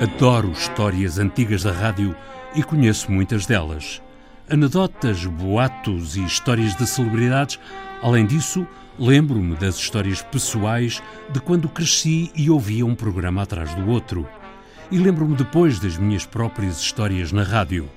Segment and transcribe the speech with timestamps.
[0.00, 2.14] Adoro histórias antigas da rádio
[2.54, 4.00] e conheço muitas delas.
[4.48, 7.58] Anedotas, boatos e histórias de celebridades.
[8.00, 8.64] Além disso,
[8.96, 11.02] lembro-me das histórias pessoais
[11.32, 14.24] de quando cresci e ouvia um programa atrás do outro.
[14.88, 17.90] E lembro-me depois das minhas próprias histórias na rádio.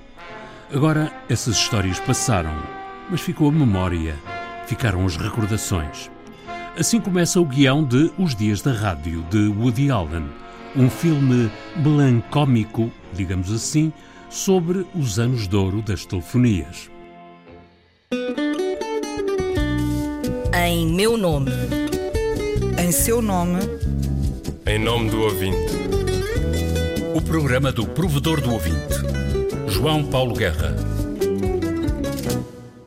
[0.74, 2.56] Agora, essas histórias passaram,
[3.08, 4.16] mas ficou a memória,
[4.66, 6.10] ficaram as recordações.
[6.76, 10.41] Assim começa o guião de Os Dias da Rádio, de Woody Allen
[10.74, 13.92] um filme melancómico, digamos assim,
[14.30, 16.90] sobre os anos de ouro das telefonias.
[20.54, 21.50] Em meu nome.
[22.78, 23.60] Em seu nome.
[24.66, 25.56] Em nome do ouvinte.
[27.14, 28.94] O programa do provedor do ouvinte.
[29.68, 30.91] João Paulo Guerra.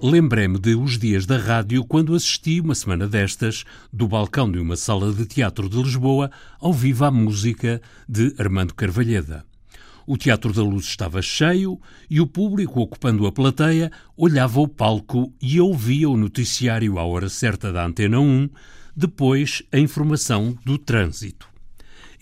[0.08, 4.76] Lembrei-me de Os Dias da Rádio quando assisti, uma semana destas, do balcão de uma
[4.76, 9.44] sala de teatro de Lisboa, ao vivo à música de Armando Carvalheda.
[10.06, 15.34] O Teatro da Luz estava cheio e o público, ocupando a plateia, olhava o palco
[15.42, 18.48] e ouvia o noticiário à hora certa da Antena 1,
[18.96, 21.50] depois a informação do trânsito.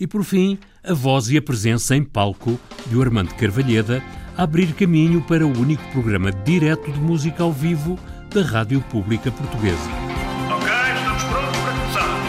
[0.00, 4.02] E por fim, a voz e a presença em palco de Armando Carvalheda
[4.36, 7.98] abrir caminho para o único programa direto de música ao vivo
[8.30, 9.90] da Rádio Pública Portuguesa.
[10.50, 12.24] Ok, estamos prontos para começar.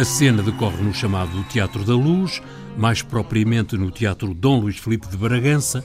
[0.00, 2.42] A cena decorre no chamado Teatro da Luz,
[2.76, 5.82] mais propriamente no Teatro Dom Luís Filipe de Bragança.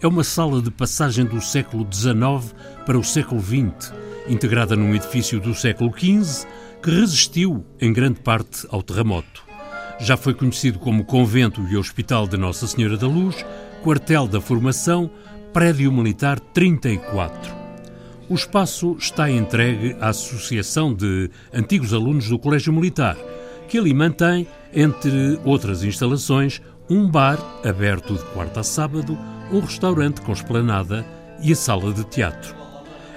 [0.00, 2.54] É uma sala de passagem do século XIX
[2.86, 3.92] para o século XX,
[4.26, 6.46] integrada num edifício do século XV
[6.82, 9.49] que resistiu em grande parte ao terremoto.
[10.00, 13.44] Já foi conhecido como Convento e Hospital de Nossa Senhora da Luz,
[13.82, 15.10] quartel da formação,
[15.52, 17.54] prédio militar 34.
[18.26, 23.14] O espaço está entregue à Associação de Antigos Alunos do Colégio Militar,
[23.68, 29.18] que ali mantém, entre outras instalações, um bar aberto de quarta a sábado,
[29.52, 31.04] um restaurante com esplanada
[31.42, 32.54] e a sala de teatro.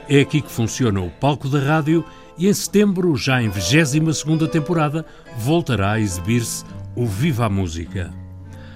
[0.10, 2.04] É aqui que funciona o palco da rádio
[2.38, 5.06] e em setembro, já em 22ª temporada,
[5.38, 8.14] voltará a exibir-se o Viva a Música.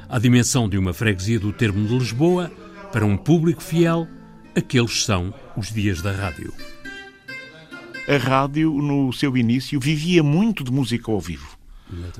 [0.07, 2.51] À dimensão de uma freguesia do termo de Lisboa,
[2.91, 4.07] para um público fiel,
[4.55, 6.53] aqueles são os dias da rádio.
[8.07, 11.57] A rádio, no seu início, vivia muito de música ao vivo,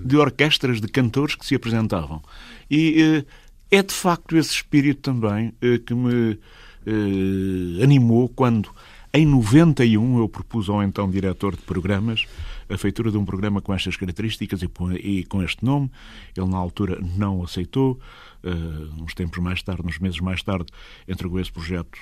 [0.04, 2.22] de orquestras de cantores que se apresentavam.
[2.70, 3.24] E
[3.72, 6.38] eh, é de facto esse espírito também eh, que me
[6.86, 8.70] eh, animou quando
[9.18, 12.28] em 91, eu propus ao então diretor de programas
[12.70, 15.90] a feitura de um programa com estas características e com este nome.
[16.36, 18.00] Ele, na altura, não aceitou.
[18.44, 20.68] Uh, uns tempos mais tarde, uns meses mais tarde,
[21.08, 21.98] entregou esse projeto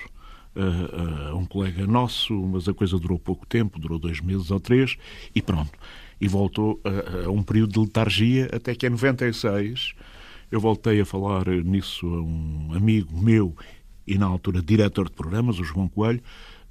[0.57, 4.59] uh, a um colega nosso, mas a coisa durou pouco tempo, durou dois meses ou
[4.59, 4.97] três,
[5.33, 5.71] e pronto.
[6.19, 9.93] E voltou a um período de letargia, até que em 96
[10.51, 13.55] eu voltei a falar nisso a um amigo meu
[14.05, 16.21] e, na altura, diretor de programas, o João Coelho,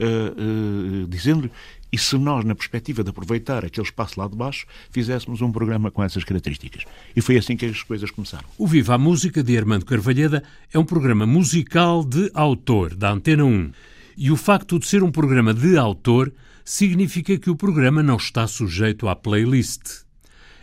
[0.01, 1.51] uh, uh, dizendo-lhe
[1.95, 5.93] e se nós, na perspectiva de aproveitar aquele espaço lá de baixo, fizéssemos um programa
[5.93, 6.83] com essas características.
[7.15, 8.45] E foi assim que as coisas começaram.
[8.59, 13.45] O Viva a Música, de Armando Carvalheda, é um programa musical de autor, da Antena
[13.45, 13.71] 1.
[14.17, 16.33] E o facto de ser um programa de autor
[16.65, 20.03] significa que o programa não está sujeito à playlist.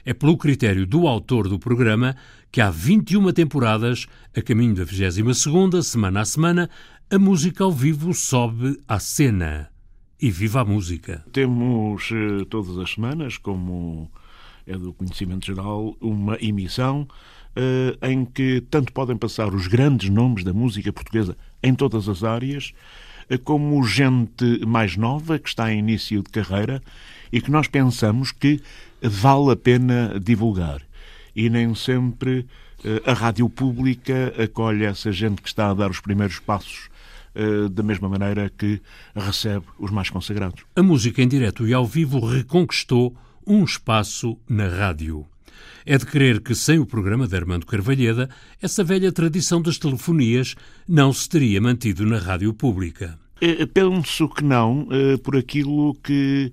[0.04, 2.14] É pelo critério do autor do programa
[2.52, 4.06] que há 21 temporadas,
[4.36, 6.70] a caminho da 22ª, semana a semana,
[7.12, 9.70] a música ao vivo sobe à cena.
[10.18, 11.26] E viva a música!
[11.34, 14.10] Temos eh, todas as semanas, como
[14.66, 20.46] é do conhecimento geral, uma emissão uh, em que tanto podem passar os grandes nomes
[20.46, 22.72] da música portuguesa em todas as áreas,
[23.30, 26.82] uh, como gente mais nova que está em início de carreira
[27.30, 28.62] e que nós pensamos que
[29.02, 30.82] vale a pena divulgar.
[31.36, 32.48] E nem sempre
[32.86, 36.90] uh, a rádio pública acolhe essa gente que está a dar os primeiros passos
[37.72, 38.82] da mesma maneira que
[39.16, 40.64] recebe os mais consagrados.
[40.76, 45.26] A música em direto e ao vivo reconquistou um espaço na rádio.
[45.86, 48.30] É de crer que, sem o programa de Armando Carvalheda,
[48.62, 50.56] essa velha tradição das telefonias
[50.88, 53.18] não se teria mantido na rádio pública.
[53.42, 56.52] Eh, penso que não, eh, por aquilo que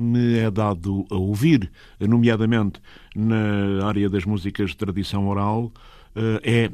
[0.00, 2.80] me é dado a ouvir, nomeadamente
[3.16, 5.72] na área das músicas de tradição oral,
[6.44, 6.70] é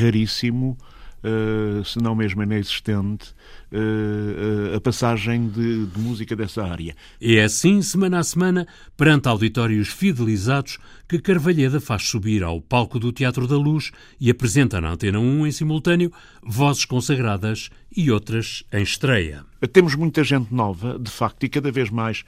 [0.00, 0.76] raríssimo
[1.24, 3.34] uh, se não mesmo inexistente,
[3.72, 6.94] uh, a passagem de, de, música dessa área.
[7.20, 8.66] É assim, semana a semana,
[8.96, 10.78] perante auditórios fidelizados,
[11.08, 13.90] que Carvalheda faz subir ao palco do Teatro da Luz
[14.20, 16.12] e apresenta na Antena 1 em simultâneo
[16.42, 19.44] vozes consagradas e outras em estreia.
[19.72, 22.24] Temos muita gente nova, de facto, e cada vez mais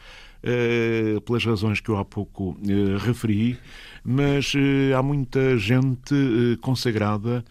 [1.24, 3.58] pelas razões que eu há pouco uh, referi,
[4.04, 6.14] mas uh, há muita gente
[6.60, 7.44] consagrada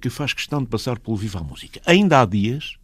[0.00, 1.80] que faz questão de passar pelo Viva a Música.
[1.86, 2.76] Ainda há dias,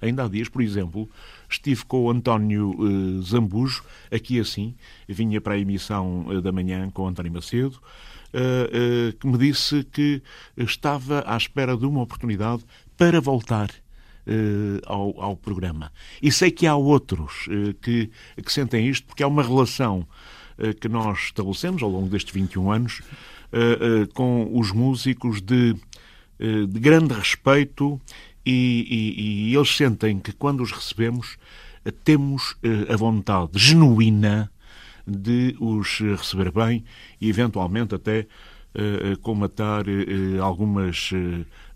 [0.00, 1.08] ainda há dias, por exemplo,
[1.48, 2.74] estive com o António
[3.22, 4.74] Zambujo, aqui assim,
[5.08, 7.80] vinha para a emissão da manhã com o António Macedo,
[9.18, 10.22] que me disse que
[10.54, 12.62] estava à espera de uma oportunidade
[12.96, 13.70] para voltar
[14.26, 15.92] uh, ao, ao, programa.
[16.22, 18.10] E sei que há outros uh, que,
[18.42, 20.06] que sentem isto, porque há uma relação
[20.58, 23.02] uh, que nós estabelecemos ao longo destes 21 anos
[24.14, 25.76] com os músicos de,
[26.40, 28.00] de grande respeito
[28.44, 28.50] e,
[28.90, 31.36] e, e, eles sentem que quando os recebemos
[32.02, 32.56] temos
[32.92, 34.50] a vontade genuína
[35.06, 36.84] de os receber bem
[37.20, 38.26] e eventualmente até
[39.22, 39.84] comatar
[40.42, 41.10] algumas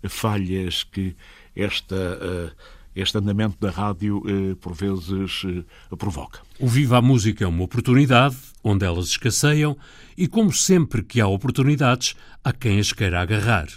[0.09, 1.15] falhas que
[1.59, 2.51] esta, eh,
[2.95, 6.39] este andamento da rádio, eh, por vezes, eh, provoca.
[6.59, 9.77] O Viva a Música é uma oportunidade, onde elas escasseiam,
[10.17, 13.67] e como sempre que há oportunidades, há quem as queira agarrar.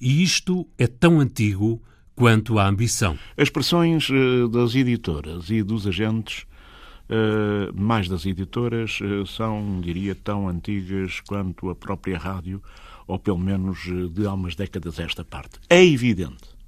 [0.00, 1.82] E isto é tão antigo
[2.14, 3.18] quanto a ambição.
[3.36, 4.08] As pressões
[4.50, 6.46] das editoras e dos agentes,
[7.74, 12.62] mais das editoras, são, diria, tão antigas quanto a própria rádio,
[13.06, 13.78] ou pelo menos
[14.12, 15.58] de há umas décadas esta parte.
[15.68, 16.59] É evidente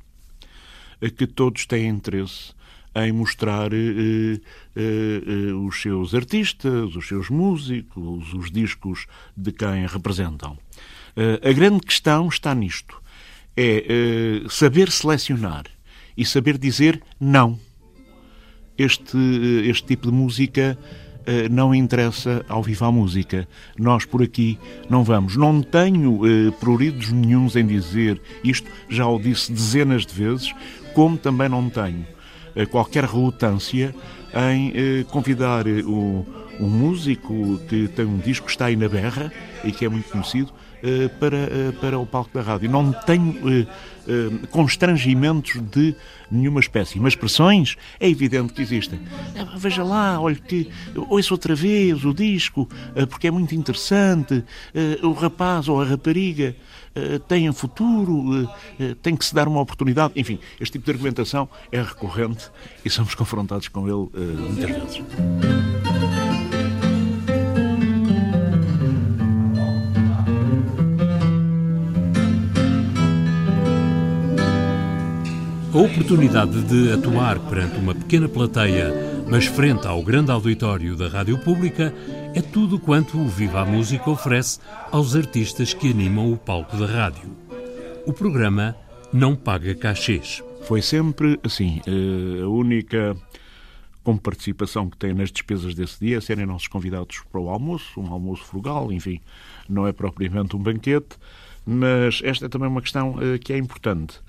[1.10, 2.52] que todos têm interesse
[2.94, 4.40] em mostrar eh, eh,
[4.76, 9.06] eh, os seus artistas, os seus músicos, os discos
[9.37, 10.58] de quem representam.
[11.43, 13.00] a grande questão está nisto:
[13.56, 13.84] é
[14.49, 15.64] saber selecionar
[16.16, 17.58] e saber dizer não.
[18.76, 19.19] Este,
[19.64, 20.78] este tipo de música
[21.50, 23.46] não interessa ao Viva a Música.
[23.78, 24.58] Nós por aqui
[24.88, 25.37] não vamos.
[25.37, 30.52] Não tenho uh, pruridos nenhums em dizer isto, já o disse dezenas de vezes
[30.94, 32.06] como também não tenho
[32.54, 33.94] eh, qualquer relutância
[34.34, 36.26] em eh, convidar eh, o,
[36.60, 39.32] um músico que tem um disco que está aí na berra
[39.64, 40.52] e que é muito conhecido
[41.20, 42.70] para, para o palco da rádio.
[42.70, 43.67] Não tenho
[44.50, 45.94] constrangimentos de
[46.31, 49.00] nenhuma espécie, mas pressões é evidente que existem.
[49.56, 50.69] Veja lá, olha que
[51.08, 52.69] ouça outra vez o disco,
[53.08, 54.44] porque é muito interessante,
[55.02, 56.56] o rapaz ou a rapariga
[56.94, 60.12] eh, têm futuro, eh, eh, tem que se dar uma oportunidade.
[60.14, 62.50] Enfim, este tipo de argumentação é recorrente
[62.85, 65.02] e somos confrontados com ele muitas vezes.
[75.72, 78.92] A oportunidade de atuar perante uma pequena plateia,
[79.26, 81.94] mas frente ao grande auditório da rádio pública,
[82.34, 84.60] é tudo quanto o Viva a Música oferece
[84.90, 87.30] aos artistas que animam o palco da rádio.
[88.06, 88.76] O programa
[89.12, 90.42] não paga cachês.
[90.64, 91.80] Foi sempre assim.
[91.86, 93.16] Eh, a única
[94.04, 98.12] com participação que tem nas despesas desse dia, serem nossos convidados para o almoço, um
[98.12, 99.20] almoço frugal, enfim,
[99.68, 101.16] não é propriamente um banquete,
[101.64, 104.20] mas esta é também uma questão uh, que é importante.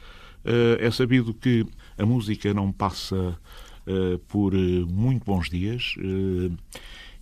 [0.46, 1.66] Uh, é sabido que
[1.98, 5.96] a música não passa uh, por muito bons dias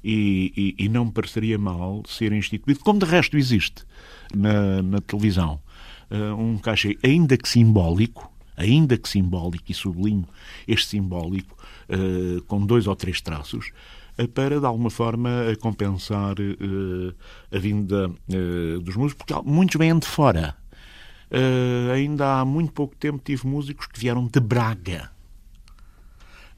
[0.04, 3.84] e, e, e, não me pareceria mal ser instituído, como de resto existe
[4.34, 5.60] na, na televisão,
[6.10, 10.28] uh, um cachê ainda que simbólico, ainda que simbólico, e sublinho
[10.68, 11.56] este simbólico,
[11.90, 13.72] uh, com dois ou três traços,
[14.18, 15.30] uh, para de alguma forma
[15.60, 16.36] compensar
[17.52, 18.12] a vinda
[18.84, 20.56] dos músicos, porque muitos vêm de fora.
[21.94, 25.12] Ainda há muito pouco tempo tive músicos que vieram de Braga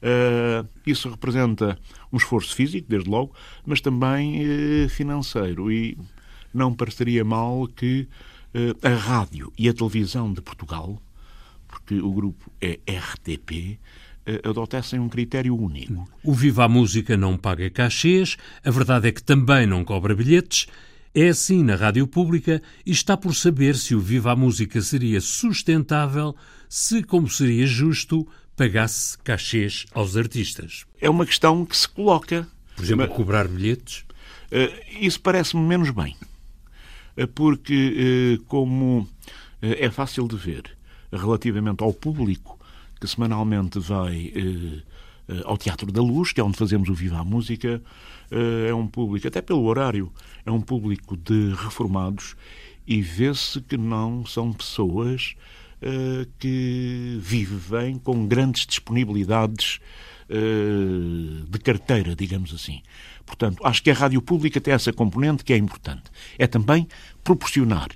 [0.04, 1.78] Uh, isso representa
[2.12, 5.72] um esforço físico, desde logo, mas também uh, financeiro.
[5.72, 5.96] E
[6.52, 8.06] não pareceria mal que
[8.54, 11.00] uh, a rádio e a televisão de Portugal,
[11.66, 13.78] porque o grupo é RTP,
[14.42, 16.08] adotassem um critério único.
[16.22, 20.66] O Viva a Música não paga cachês, a verdade é que também não cobra bilhetes.
[21.16, 25.20] É assim na rádio pública e está por saber se o Viva a Música seria
[25.20, 26.34] sustentável,
[26.68, 30.84] se, como seria justo, pagasse cachês aos artistas.
[31.00, 32.48] É uma questão que se coloca.
[32.74, 34.04] Por exemplo, Mas, cobrar bilhetes?
[34.50, 36.16] Uh, isso parece-me menos bem.
[37.16, 39.08] Uh, porque, uh, como
[39.62, 40.64] é fácil de ver,
[41.12, 42.58] relativamente ao público
[43.00, 44.32] que semanalmente vai
[45.44, 47.80] ao Teatro da Luz, que é onde fazemos o Viva a Música,
[48.68, 50.12] é um público, até pelo horário,
[50.44, 52.36] é um público de reformados
[52.86, 55.34] e vê-se que não são pessoas
[55.82, 59.80] uh, que vivem com grandes disponibilidades
[60.28, 62.82] uh, de carteira, digamos assim.
[63.24, 66.10] Portanto, acho que a rádio pública tem essa componente que é importante.
[66.38, 66.86] É também
[67.22, 67.88] proporcionar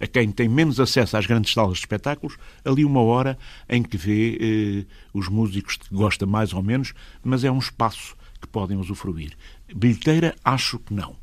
[0.00, 3.36] a quem tem menos acesso às grandes salas de espetáculos, ali uma hora
[3.68, 8.16] em que vê eh, os músicos que gosta mais ou menos, mas é um espaço
[8.40, 9.36] que podem usufruir.
[9.74, 11.16] Bilheteira, acho que não.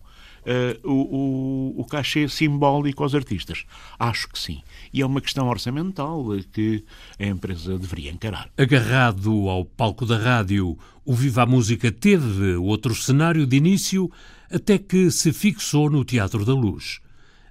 [0.46, 0.94] Uh, o,
[1.78, 3.66] o, o cachê simbólico aos artistas?
[3.98, 4.62] Acho que sim.
[4.94, 6.24] E é uma questão orçamental
[6.54, 6.84] que
[7.20, 8.50] a empresa deveria encarar.
[8.56, 14.12] Agarrado ao palco da rádio, o Viva a Música teve outro cenário de início
[14.52, 17.00] até que se fixou no Teatro da Luz.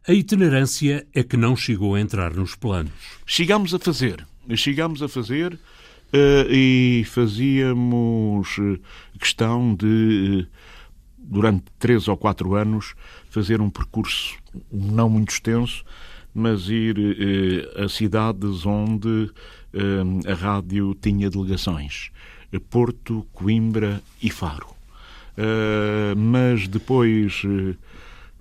[0.06, 2.92] A itinerância é que não chegou a entrar nos planos.
[3.26, 4.24] Chegámos a fazer.
[4.54, 5.58] Chegámos a fazer uh,
[6.48, 8.56] e fazíamos
[9.18, 10.46] questão de
[11.24, 12.94] durante três ou quatro anos,
[13.30, 14.36] fazer um percurso
[14.70, 15.84] não muito extenso,
[16.34, 19.30] mas ir eh, a cidades onde
[19.72, 22.10] eh, a rádio tinha delegações.
[22.70, 24.74] Porto, Coimbra e Faro.
[25.36, 27.76] Uh, mas depois, uh,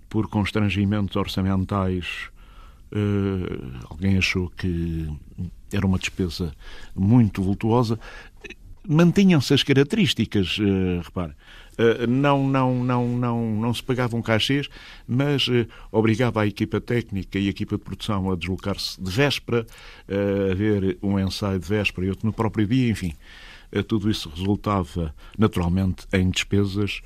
[0.07, 2.29] por constrangimentos orçamentais,
[2.91, 5.09] uh, alguém achou que
[5.71, 6.53] era uma despesa
[6.95, 7.99] muito vultuosa.
[8.87, 10.57] Mantinham-se as características,
[11.03, 11.33] repare.
[11.77, 14.69] Eh, não, não, não, não, não se pagavam cachês,
[15.07, 19.65] mas uh, obrigava a equipa técnica e a equipa de produção a deslocar-se de véspera,
[20.07, 23.13] uh, a ver um ensaio de véspera e outro no próprio dia, enfim.
[23.87, 27.01] tudo isso resultava, naturalmente, em despesas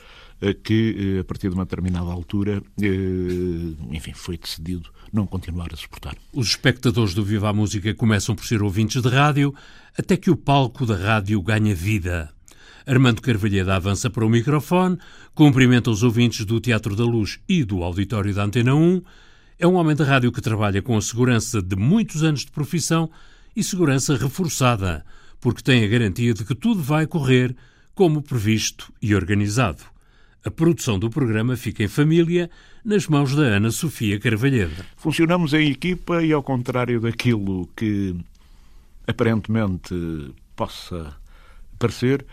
[0.64, 2.62] que, a partir de uma determinada altura,
[3.90, 6.16] enfim, foi decidido não continuar a suportar.
[6.32, 9.56] Os espectadores do Viva a Música começam por ser ouvintes de rádio,
[9.98, 12.37] até que o palco da rádio ganha vida.
[12.88, 14.98] Armando Carvalheda avança para o microfone,
[15.36, 19.02] cumprimenta os ouvintes do Teatro da Luz e do Auditório da Antena 1.
[19.60, 23.12] É um homem da rádio que trabalha com a segurança de muitos anos de profissão
[23.54, 25.06] e segurança reforçada,
[25.42, 27.54] porque tem a garantia de que tudo vai correr
[27.94, 29.84] como previsto e organizado.
[30.46, 32.50] A produção do programa fica em família,
[32.86, 34.86] nas mãos da Ana Sofia Carvalheda.
[34.96, 38.16] Funcionamos em equipa e, ao contrário daquilo que
[39.06, 39.94] aparentemente
[40.56, 41.14] possa
[41.78, 42.26] parecer,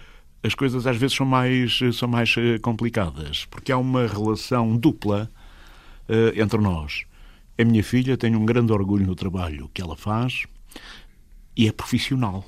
[0.45, 5.31] as coisas às vezes são mais, são mais eh, complicadas, porque há uma relação dupla
[6.07, 7.07] uh, entre nós.
[7.59, 10.45] A minha filha tem um grande orgulho no trabalho que ela faz
[11.57, 12.45] e é profissional.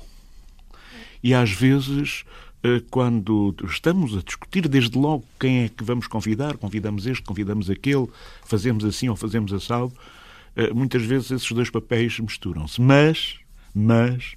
[1.23, 2.23] E às vezes,
[2.63, 7.67] uh, quando estamos a discutir desde logo quem é que vamos convidar, convidamos este, convidamos
[7.67, 8.07] aquele,
[8.45, 9.91] fazemos assim ou fazemos assado,
[10.55, 12.79] uh, muitas vezes esses dois papéis misturam-se.
[12.79, 13.39] Mas,
[13.73, 14.35] mas,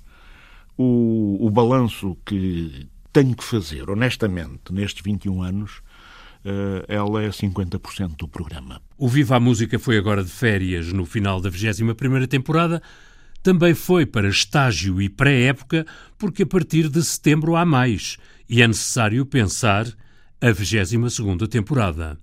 [0.78, 5.82] o, o balanço que tenho que fazer, honestamente, nestes 21 anos,
[6.42, 8.80] Uh, ela é 50% do programa.
[8.96, 12.82] O Viva a Música foi agora de férias no final da 21ª temporada.
[13.42, 15.84] Também foi para estágio e pré-época,
[16.16, 18.16] porque a partir de setembro há mais
[18.48, 19.86] e é necessário pensar
[20.40, 22.18] a 22ª temporada.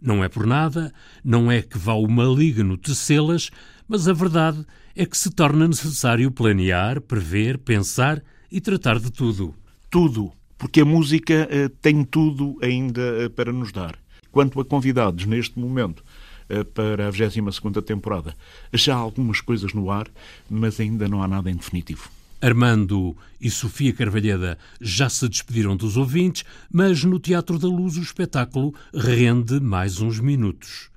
[0.00, 0.92] Não é por nada,
[1.24, 3.50] não é que vá o maligno tecê-las,
[3.88, 9.52] mas a verdade é que se torna necessário planear, prever, pensar e tratar de tudo
[9.90, 13.98] tudo, porque a música uh, tem tudo ainda uh, para nos dar.
[14.30, 16.04] Quanto a convidados neste momento
[16.50, 18.34] uh, para a 22 temporada,
[18.72, 20.08] já há algumas coisas no ar,
[20.48, 22.10] mas ainda não há nada em definitivo.
[22.40, 28.02] Armando e Sofia Carvalheda já se despediram dos ouvintes, mas no Teatro da Luz o
[28.02, 30.88] espetáculo rende mais uns minutos.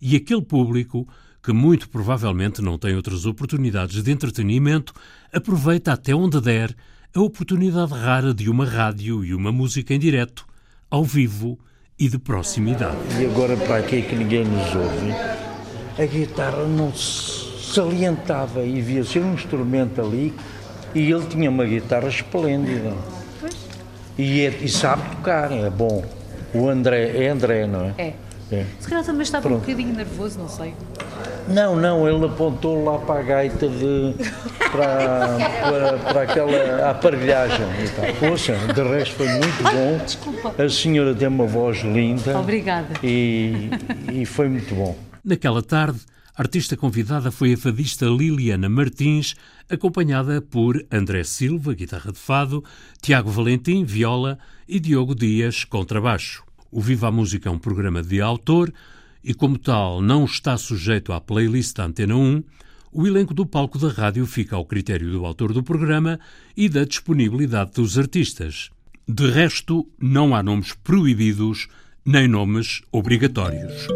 [0.00, 1.08] E aquele público,
[1.42, 4.92] que muito provavelmente não tem outras oportunidades de entretenimento,
[5.32, 6.76] aproveita até onde der
[7.14, 10.46] a oportunidade rara de uma rádio e uma música em direto,
[10.90, 11.58] ao vivo
[11.98, 12.96] e de proximidade.
[13.20, 15.12] E agora, para aqui que ninguém nos ouve,
[16.02, 20.32] a guitarra não se salientava e via-se um instrumento ali
[20.94, 22.94] e ele tinha uma guitarra esplêndida.
[24.16, 26.02] E, é, e sabe tocar, é bom.
[26.54, 27.94] O André, é André, não é?
[27.98, 28.14] É.
[28.50, 28.66] é.
[28.80, 29.58] Se calhar também estava Pronto.
[29.58, 30.74] um bocadinho nervoso, não sei.
[31.48, 34.14] Não, não, ele apontou lá para a gaita de.
[34.70, 38.28] para, para, para aquela aparelhagem e tal.
[38.30, 40.04] Poxa, de resto foi muito bom.
[40.04, 40.62] Desculpa.
[40.62, 42.38] A senhora tem uma voz linda.
[42.38, 42.94] Obrigada.
[43.02, 43.70] E,
[44.12, 44.96] e foi muito bom.
[45.24, 46.00] Naquela tarde,
[46.34, 49.34] a artista convidada foi a fadista Liliana Martins,
[49.68, 52.64] acompanhada por André Silva, guitarra de fado,
[53.00, 56.42] Tiago Valentim, viola e Diogo Dias, contrabaixo.
[56.70, 58.72] O Viva a Música é um programa de autor
[59.24, 62.42] e, como tal, não está sujeito à playlist Antena 1,
[62.92, 66.20] o elenco do palco da rádio fica ao critério do autor do programa
[66.56, 68.70] e da disponibilidade dos artistas.
[69.08, 71.68] De resto, não há nomes proibidos
[72.04, 73.86] nem nomes obrigatórios.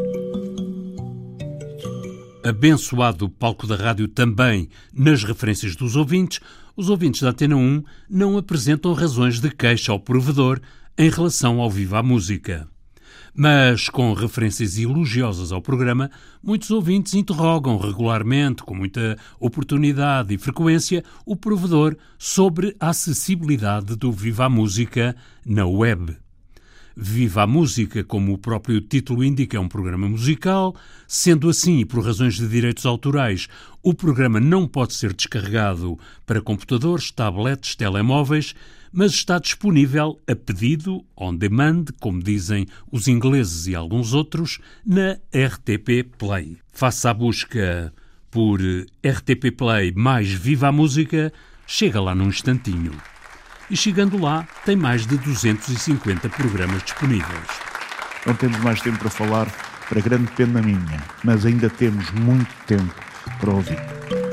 [2.49, 6.39] abençoado palco da rádio também nas referências dos ouvintes,
[6.77, 10.61] os ouvintes da Antena 1 não apresentam razões de queixa ao provedor
[10.97, 12.69] em relação ao Viva a Música.
[13.39, 16.11] Mas, com referências elogiosas ao programa,
[16.43, 24.11] muitos ouvintes interrogam regularmente, com muita oportunidade e frequência, o provedor sobre a acessibilidade do
[24.11, 25.15] Viva a Música
[25.45, 26.17] na web.
[26.97, 30.75] Viva a Música, como o próprio título indica, é um programa musical.
[31.07, 33.49] Sendo assim, e por razões de direitos autorais,
[33.83, 38.55] o programa não pode ser descarregado para computadores, tablets, telemóveis,
[38.97, 45.19] mas está disponível a pedido, on demand, como dizem os ingleses e alguns outros, na
[45.35, 46.57] RTP Play.
[46.73, 47.93] Faça a busca
[48.31, 51.31] por RTP Play mais Viva a Música,
[51.67, 52.93] chega lá num instantinho.
[53.69, 57.49] E chegando lá, tem mais de 250 programas disponíveis.
[58.25, 59.47] Não temos mais tempo para falar,
[59.91, 62.95] para grande pena minha, mas ainda temos muito tempo
[63.39, 64.26] para ouvir.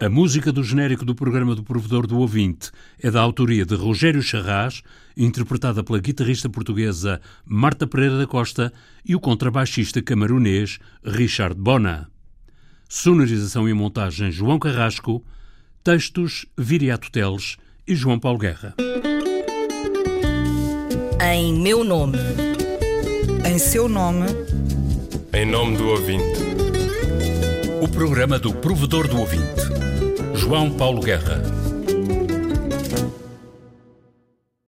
[0.00, 2.70] A música do genérico do programa do Provedor do Ouvinte
[3.02, 4.80] é da autoria de Rogério Charras,
[5.16, 8.72] interpretada pela guitarrista portuguesa Marta Pereira da Costa
[9.04, 12.08] e o contrabaixista camarunês Richard Bona.
[12.88, 15.24] Sonorização e montagem João Carrasco,
[15.82, 18.76] textos Viriato Teles e João Paulo Guerra.
[21.20, 22.18] Em meu nome.
[23.44, 24.26] Em seu nome.
[25.32, 26.38] Em nome do ouvinte.
[27.82, 29.77] O programa do Provedor do Ouvinte.
[30.38, 31.57] João Paulo Guerra.